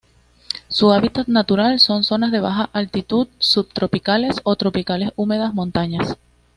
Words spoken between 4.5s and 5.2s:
tropicales